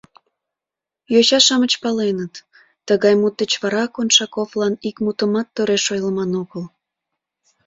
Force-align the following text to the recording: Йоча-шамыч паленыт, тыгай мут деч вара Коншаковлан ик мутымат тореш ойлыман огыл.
Йоча-шамыч 1.13 1.73
паленыт, 1.83 2.33
тыгай 2.87 3.13
мут 3.21 3.33
деч 3.39 3.51
вара 3.61 3.83
Коншаковлан 3.95 4.73
ик 4.87 4.95
мутымат 5.05 5.47
тореш 5.55 5.85
ойлыман 5.93 6.31
огыл. 6.41 6.63